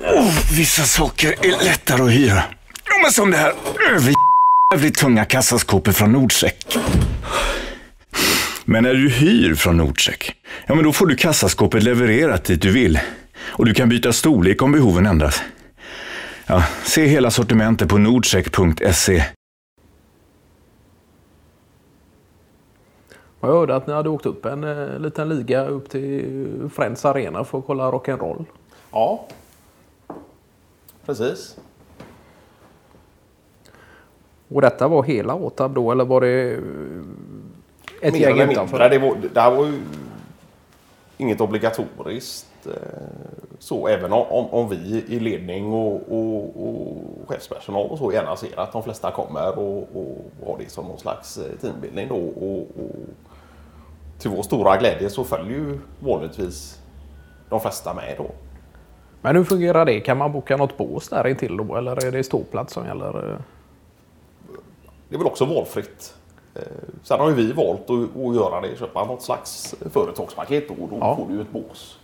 [0.00, 2.42] Oh, vissa saker är lättare att hyra.
[2.84, 3.52] Ja, men som det här
[3.90, 6.78] överjävligt tunga kassaskåpet från Nordcheck.
[8.64, 10.34] Men när du hyr från Nordcheck,
[10.66, 13.00] ja men då får du kassaskåpet levererat dit du vill.
[13.46, 15.42] Och du kan byta storlek om behoven ändras.
[16.46, 19.24] Ja, se hela sortimentet på nordcheck.se.
[23.40, 27.44] Jag hörde att ni hade åkt upp en eh, liten liga upp till Friends Arena
[27.44, 28.44] för att kolla rock'n'roll.
[28.92, 29.28] Ja,
[31.08, 31.56] precis.
[34.48, 36.58] Och detta var hela Åtab då eller var det eh,
[38.02, 38.78] ett Mer gäng utanför?
[38.78, 38.88] mindre.
[38.88, 39.78] Det, var, det här var ju
[41.16, 42.66] inget obligatoriskt.
[42.66, 42.72] eh,
[43.58, 46.96] Så även om, om, om vi i ledning och, och, och
[47.28, 50.98] chefspersonal och så gärna ser att de flesta kommer och, och har det som någon
[50.98, 52.16] slags eh, teambildning då.
[52.16, 52.96] Och, och
[54.18, 56.80] till vår stora glädje så följer ju vanligtvis
[57.48, 58.30] de flesta med då.
[59.28, 60.00] Men hur fungerar det?
[60.00, 63.08] Kan man boka något bås där intill då eller är det ståplats som gäller?
[63.32, 63.38] eh?
[65.08, 66.14] Det är väl också valfritt.
[66.54, 66.62] Eh,
[67.02, 71.16] Sen har ju vi valt att, göra det, köpa något slags företagspaket och då Ja.
[71.16, 71.98] får du ett bås.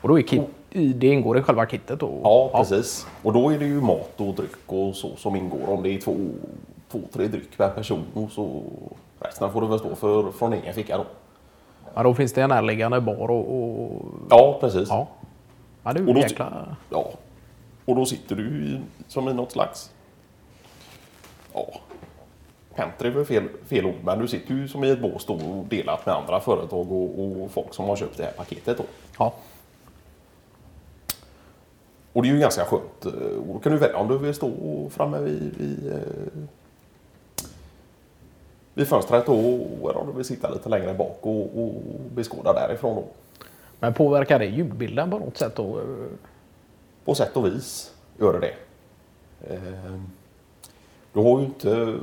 [0.00, 2.20] Och då är kit, det ingår i själva kittet då?
[2.24, 3.06] Ja, precis.
[3.22, 5.68] Och då är det ju mat och dryck och så som ingår.
[5.68, 6.14] Om det är två,
[6.92, 8.62] två tre dryck per person och så
[9.20, 11.04] resten får du väl stå för från egen ficka då.
[11.94, 13.52] Ja, då finns det en närliggande bar och...
[13.56, 14.88] och Ja, precis.
[14.88, 15.06] ja.
[15.94, 16.76] Ja, är Och då- jäkla...
[16.90, 17.10] Ja.
[17.84, 19.90] Och då sitter du i, som i något slags...
[21.52, 21.66] Ja.
[22.74, 25.64] Pentry är fel, fel ord, men du sitter ju som i ett bås då och
[25.64, 28.84] delat med andra företag och, och folk som har köpt det här paketet då.
[29.18, 29.34] Ja.
[32.12, 33.06] Och det är ju ganska skönt.
[33.06, 34.50] Eh, Och då kan du välja om du vill stå
[34.90, 35.98] framme vid, vid, eh,
[38.74, 39.34] vid fönstret då,
[39.90, 41.72] eller om du vill sitta lite längre bak och, och
[42.14, 43.04] beskåda därifrån då.
[43.80, 45.80] Men påverkar det ljudbilden på något sätt då?
[47.04, 48.54] På sätt och vis gör det det.
[49.54, 50.00] Eh,
[51.12, 51.98] Du har ju inte,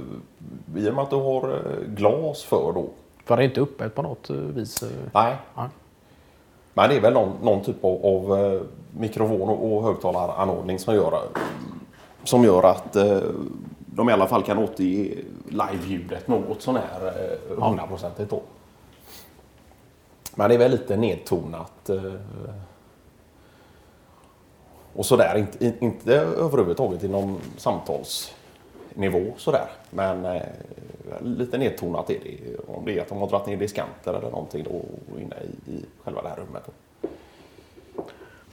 [0.75, 2.89] i och med att du har eh, glas för då.
[3.25, 4.83] För det är inte öppet på något eh, vis?
[4.83, 4.89] eh.
[5.13, 5.35] Nej.
[5.55, 5.67] Nej.
[6.73, 8.67] Men det är väl någon, någon typ av, av
[8.97, 11.19] mikrofon och, högtalaranordning som gör,
[12.23, 12.93] som gör att
[13.85, 15.17] de i alla fall kan återge
[15.49, 17.13] live-ljudet något sånär
[17.57, 18.41] hundraprocentigt då.
[20.35, 21.89] Men det är väl lite nedtonat.
[21.89, 22.03] Eh,
[24.95, 29.67] och sådär, inte, in- inte överhuvudtaget inom samtalsnivå sådär.
[29.89, 30.41] Men eh,
[31.21, 32.57] lite nedtonat är det.
[32.67, 34.81] Om det är att de har dragit ner diskanter eller någonting då
[35.21, 35.35] inne
[35.67, 36.63] i, i själva det här rummet.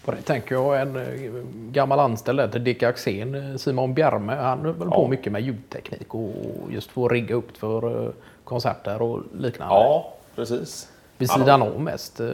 [0.04, 1.30] På det tänker jag en eh,
[1.72, 5.08] gammal anställd där till Dick Axén, Simon Bjarme, han höll på Ja.
[5.08, 6.32] mycket med ljudteknik och
[6.70, 8.12] just få rigga upp för
[8.44, 9.74] konserter och liknande.
[9.74, 10.88] Ja, precis.
[11.20, 12.20] Vid Ja, sidan om mest.
[12.20, 12.26] eh,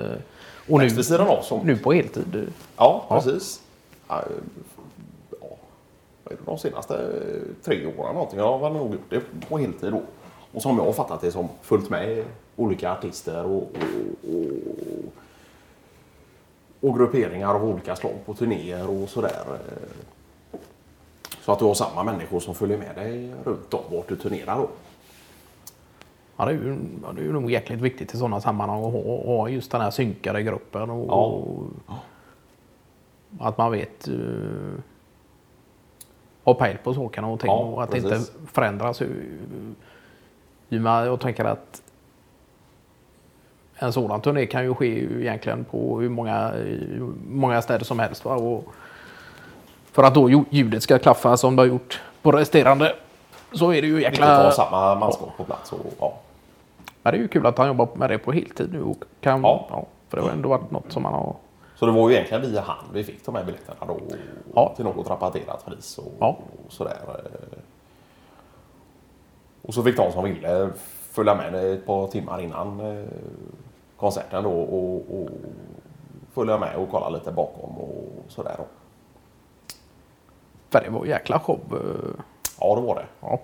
[0.69, 1.67] Och nu, Mest vid av som...
[1.67, 2.35] nu på heltid.
[2.37, 2.43] eh.
[2.77, 3.17] Ja, Ja.
[3.21, 3.63] precis.
[4.09, 4.23] Ja,
[5.31, 5.37] ja,
[6.25, 8.39] vad är det, de senaste eh, tre åren någonting.
[8.39, 10.03] Jag har nog gjort det på heltid då.
[10.53, 12.25] Och som jag har fattat det som följt med
[12.57, 14.31] olika artister och, och,
[16.81, 19.43] och, och grupperingar av olika slag på turnéer och sådär.
[19.53, 20.59] eh.
[21.45, 24.57] Så att du har samma människor som följer med dig runt om vart du turnerar
[24.59, 24.69] då.
[26.37, 26.77] Ja, det, är ju,
[27.15, 29.91] det är ju nog jäkligt viktigt i sådana sammanhang att ha, ha just den här
[29.91, 30.91] synkade gruppen.
[30.91, 31.23] Och, Ja.
[33.39, 34.73] och att man vet uh,
[36.45, 38.19] ha pejl på sakerna och ting Ja, och att det precis.
[38.37, 39.01] inte förändras.
[40.69, 41.83] ju med- Jag tänker att
[43.79, 48.25] en sådan turné kan ju ske egentligen på hur många, hur många städer som helst.
[48.25, 48.35] Va?
[48.35, 48.65] Och
[49.93, 52.95] för att då ju- ljudet ska klaffa som det har gjort på resterande
[53.53, 54.51] så är det ju Viktigt att ha jäkla...
[54.51, 55.73] samma manskap på plats.
[55.73, 56.19] Och, ja.
[57.07, 58.83] Ja, det är ju kul att han jobbar med det på heltid nu.
[58.83, 59.67] Och kan, Ja.
[59.71, 59.87] ja.
[60.09, 61.37] för det har ändå varit något som man har...
[61.75, 64.01] Så det var ju egentligen via han vi fick de här biljetterna då.
[64.55, 64.73] Ja.
[64.77, 66.37] Till något rabatterat pris och, Ja.
[66.67, 66.97] och sådär.
[69.63, 70.71] Och så fick de som ville
[71.11, 73.05] följa med ett par timmar innan eh,
[73.97, 75.29] konserten då och, och
[76.33, 78.55] följa med och kolla lite bakom och sådär.
[78.59, 78.65] Då.
[80.71, 81.61] För det var jäkla show.
[81.73, 82.21] eh,
[82.61, 83.07] Ja, det var det.
[83.21, 83.39] Ja.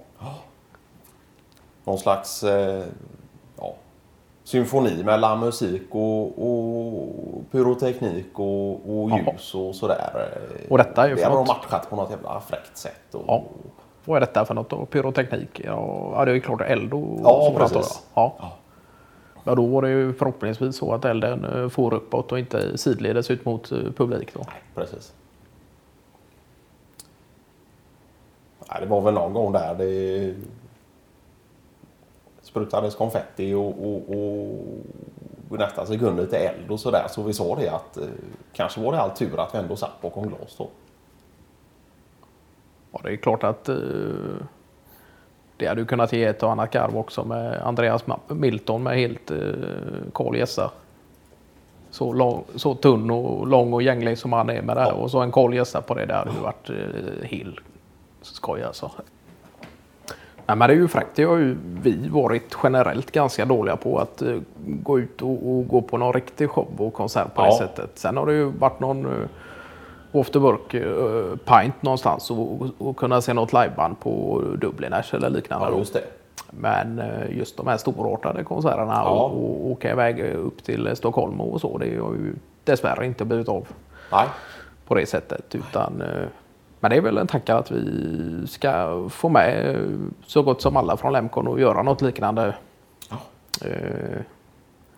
[1.84, 2.84] Någon slags eh,
[4.44, 8.72] symfoni mellan musik och, och pyroteknik och,
[9.02, 10.28] och ljus och sådär.
[10.70, 13.14] Och detta är ju det för har de matchat på något jävla fräckt sätt.
[13.14, 13.44] Och, Ja.
[14.04, 14.86] Vad är detta för något då?
[14.86, 15.60] Pyroteknik?
[15.64, 18.02] Ja, det är ju klart eld och Ja, precis.
[18.14, 18.34] Ja.
[18.38, 18.52] Ja.
[19.44, 23.30] ja, då var det ju förhoppningsvis så att elden eh, får uppåt och inte sidledes
[23.30, 24.40] ut mot eh, publik då.
[24.46, 25.12] Nej, precis.
[28.70, 30.34] Nej, det var väl någon gång där det
[32.52, 34.10] sprutades konfetti och, och,
[35.48, 37.06] och nästa sekund lite eld och sådär.
[37.08, 38.04] Så vi sa det att eh,
[38.52, 40.68] kanske var det all tur att vi ändå satt bakom glas då.
[42.92, 43.76] Ja, det är klart att eh,
[45.56, 49.30] det hade ju kunnat ge ett och annat garv också med Andreas Milton med helt
[49.30, 50.70] eh, gässa.
[51.90, 54.88] Så, lång, så tunn och lång och gänglig som han är med det här.
[54.88, 54.94] Ja.
[54.94, 56.06] Och så en gässa på det.
[56.06, 57.60] Det hade ju varit eh, helt
[58.22, 58.90] skoj alltså.
[60.46, 61.10] Nej, men det är ju fräckt.
[61.14, 65.68] Det har ju vi varit generellt ganska dåliga på att eh, gå ut och, och
[65.68, 67.58] gå på någon riktig show och konsert på det Ja.
[67.58, 67.90] sättet.
[67.94, 69.26] Sen har det ju varit någon uh,
[70.12, 75.14] off the work uh, pint någonstans och, och, och kunna se något liveband på Dubliners
[75.14, 75.66] eller liknande.
[75.70, 76.02] Ja, just det.
[76.50, 79.10] Men just de här storartade konserterna Ja.
[79.10, 82.34] och, och åka iväg upp till Stockholm och så, det har ju
[82.64, 83.66] dessvärre inte blivit av
[84.12, 84.26] Nej,
[84.86, 85.54] på det sättet.
[85.54, 86.02] Utan,
[86.82, 89.86] men det är väl en tanke att vi ska få med eh,
[90.26, 92.54] så gott som alla från Lemcon och göra något liknande.
[93.10, 93.16] Ja.
[93.68, 94.20] Eh,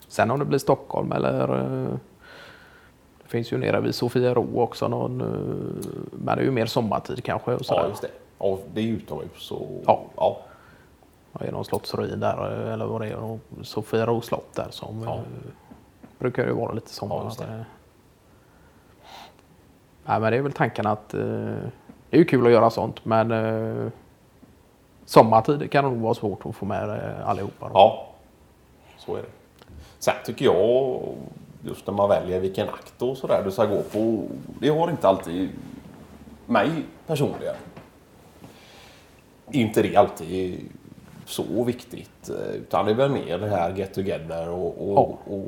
[0.07, 1.89] sen om det blir Stockholm eller eh,
[3.23, 5.17] det finns ju nere vid Sofiero också någon,
[6.11, 7.53] men det är ju mer sommartid kanske.
[7.53, 8.07] Och ja, just det.
[8.39, 9.51] Ja, det är utomhus.
[9.51, 10.01] Och, Ja.
[10.15, 10.37] ja.
[11.39, 13.39] Det är någon slottsruin där eller vad det är.
[13.63, 15.19] Sofiero slott där som Ja.
[16.19, 17.33] brukar ju vara lite sommar.
[17.39, 17.45] Ja,
[20.05, 21.21] Nej, men det är väl tanken att eh,
[22.09, 23.91] det är kul att göra sånt men eh,
[25.05, 27.65] sommartid kan nog vara svårt att få med eh, allihopa.
[27.67, 27.71] Då.
[27.73, 28.07] Ja,
[28.97, 29.27] så är det.
[29.99, 30.99] Sen tycker jag,
[31.63, 34.23] just när man väljer vilken akt och sådär du ska gå på,
[34.59, 35.49] det har inte alltid
[36.45, 36.69] mig
[37.07, 37.55] personligen.
[39.51, 40.69] Inte det alltid
[41.25, 42.29] så viktigt.
[42.29, 45.45] eh, Utan det är väl mer det här get together och, och, och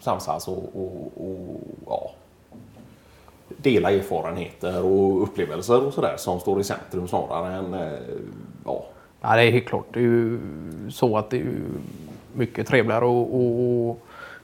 [0.00, 2.10] samsas och, och, och ja,
[3.56, 7.92] dela erfarenheter och upplevelser och sådär som står i centrum snarare än eh,
[8.64, 8.84] ja,
[9.20, 9.84] Ja, det är helt klart.
[9.92, 10.40] Det är ju
[10.90, 11.44] så att det är
[12.32, 13.98] mycket trevligare att,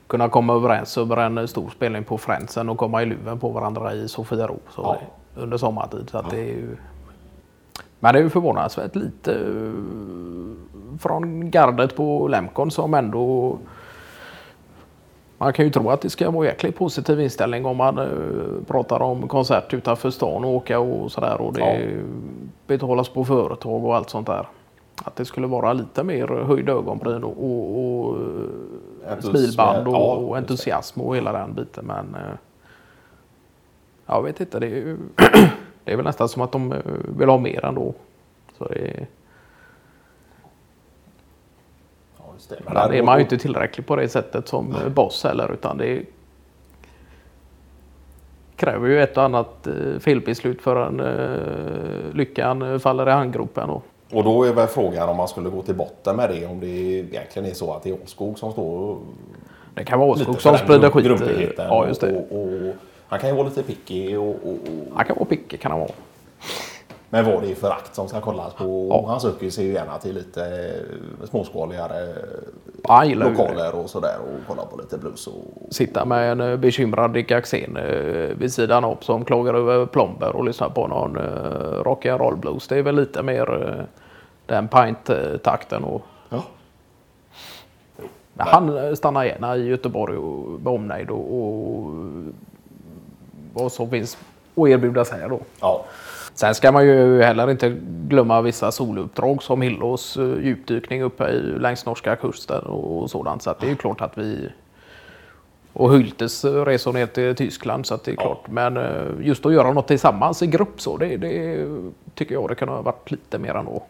[0.06, 2.18] kunna komma överens över en stor spelning på
[2.56, 5.00] än att komma i luven på varandra i Sofiero Ja.
[5.36, 6.08] under sommartid.
[6.10, 6.76] Så att det är ju...
[8.00, 9.38] Men det är ju förvånansvärt lite
[11.00, 13.58] från gardet på Lemcon som ändå
[15.42, 19.02] man kan ju tro att det ska vara jäkligt positiv inställning om man eh, pratar
[19.02, 22.02] om konsert utanför stan och åka och sådär och det
[22.66, 24.48] betalas på företag och allt sånt där.
[25.04, 29.94] Att det skulle vara lite mer höjda ögonbryn och, och, och eh, Entusiasm- smilband och,
[29.94, 31.86] ja, och entusiasm och hela den biten.
[31.86, 32.36] Men eh,
[34.06, 34.96] jag vet inte, det är, ju,
[35.84, 36.74] det är väl nästan som att de
[37.18, 37.94] vill ha mer ändå.
[38.58, 39.06] Så det är,
[42.18, 42.56] ja just det.
[42.64, 46.02] men där är man ju inte tillräcklig på det sättet som boss heller utan det
[48.56, 53.70] kräver ju ett och annat eh, felbeslut förrän eh, lyckan faller i handgropen.
[53.70, 53.82] Och,
[54.12, 56.46] Och då är väl frågan om man skulle gå till botten med det.
[56.46, 58.98] Om det egentligen är så att det är Åskog som står
[59.74, 61.58] det kan vara Åskog som sprider skit.
[61.58, 61.64] eh.
[61.64, 62.16] Ja, just det.
[62.16, 62.74] Och, och, och,
[63.08, 64.36] han kan ju vara lite picky och,
[64.94, 65.90] Han kan vara picky kan han vara.
[67.14, 68.86] Men vad det är för akt som ska kollas på.
[68.90, 69.10] Ja.
[69.10, 70.44] Han söker sig ju gärna till lite
[71.20, 72.14] eh, småskaligare
[72.82, 73.14] Ja, det.
[73.14, 75.26] lokaler och sådär och kolla på lite blues.
[75.26, 75.34] Och,
[75.70, 80.36] Sitta med en eh, bekymrad Dick Axén eh, vid sidan av som klagar över plomber
[80.36, 82.68] och lyssna på någon eh, rock'n'roll blues.
[82.68, 83.84] Det är väl lite mer eh,
[84.46, 85.84] den pint-takten.
[85.84, 86.42] Och, ja.
[88.34, 91.92] men han eh, stannar gärna i Göteborg och med omnejd och, och
[93.54, 94.18] vad som finns
[94.54, 95.40] att erbjuda sig här då.
[95.60, 95.84] ja.
[96.42, 97.76] Sen ska man ju heller inte
[98.08, 103.42] glömma vissa soluppdrag som Hillås eh, djupdykning uppe i, längs norska kusten och, sådant.
[103.42, 104.48] Så att det är ju klart att vi...
[105.72, 108.48] Och Hyltes eh, resor ner till Tyskland så att det är klart.
[108.48, 111.66] Men eh, just att göra något tillsammans i grupp så det, det
[112.14, 113.82] tycker jag det kunde ha varit lite mer ändå.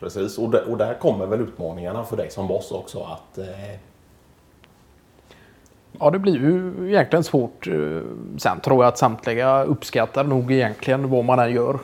[0.00, 3.00] Precis, och, där, och där kommer väl utmaningarna för dig som boss också.
[3.00, 3.44] att eh,
[6.00, 7.66] Ja, det blir ju egentligen svårt.
[7.66, 8.00] eh,
[8.38, 11.78] Sen tror jag att samtliga uppskattar nog egentligen vad man än gör.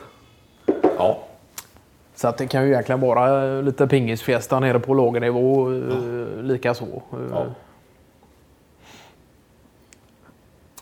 [0.97, 1.19] Ja,
[2.15, 6.41] Så att det kan ju egentligen vara eh, lite pingisfjästa nere på låg nivå eh,
[6.43, 7.01] lika så.
[7.31, 7.45] Ja.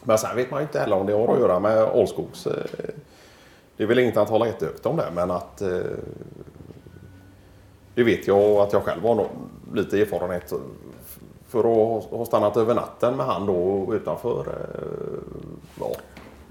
[0.03, 2.47] Men sen vet man ju inte heller om det har att göra med Ålskogs...
[3.77, 5.61] Det är väl inget att tala jättehögt om det, men att...
[7.95, 9.27] Det vet jag att jag själv har
[9.73, 10.53] lite erfarenhet
[11.49, 15.87] för att ha- stannat över natten med han då utanför eh, ja,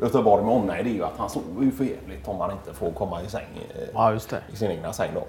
[0.01, 0.85] Göteborg med omnejd.
[0.85, 3.27] Det är ju att han sover ju för jävligt om han inte får komma i
[3.29, 4.43] säng eh, Ja, just det.
[4.53, 5.23] i sin egna säng då.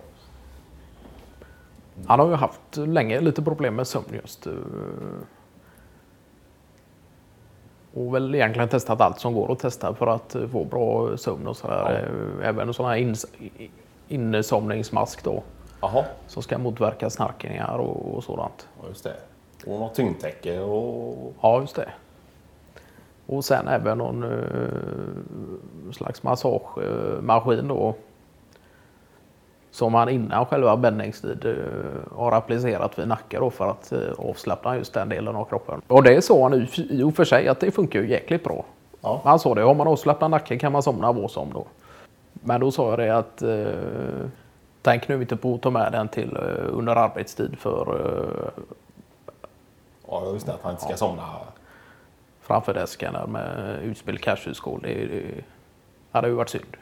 [2.08, 4.48] Han har ju haft länge lite problem med sömn just.
[4.48, 4.54] eh,
[7.94, 11.58] Och väl egentligen testat allt som går att testa för att få bra sömn och
[11.58, 12.10] sådär.
[12.42, 13.16] Eh, Även sådana här
[14.08, 15.44] insomningsmask då.
[15.82, 18.68] Jaha, Som ska motverka snarkningar och, och sådant.
[18.82, 19.14] ja, just det.
[19.68, 21.34] Och något tyngdtäcke och...
[21.42, 21.90] Ja, just det.
[23.26, 27.96] Och sen även någon eh, slags massagemaskin då.
[29.72, 34.00] Som man innan själva bändningstid eh, har applicerat vid nacken då för att eh,
[34.30, 35.82] avslappna just den delen av kroppen.
[35.88, 38.66] Och det sa han i- och för sig att det funkar ju jäkligt bra.
[39.02, 39.22] Ja.
[39.24, 41.66] Han sa det, har man avslappnad nacke kan man somna vad som då.
[42.34, 44.28] Men då sa jag det att eh,
[44.82, 48.64] tänk nu inte på att ta med den till eh, under arbetstid för eh,
[50.12, 50.54] Ja, just det.
[50.54, 51.24] Att han inte ska somna.
[52.42, 54.82] framför desken med utspel cashhusskål.
[54.84, 55.44] Det, det
[56.12, 56.78] hade ju varit synd.